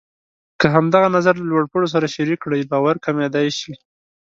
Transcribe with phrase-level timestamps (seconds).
[0.59, 3.73] که همدغه نظر له لوړ پوړو سره شریک کړئ، باور کمېدای شي.